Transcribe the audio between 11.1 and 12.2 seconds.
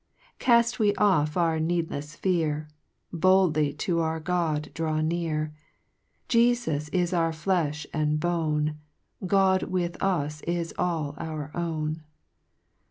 our own.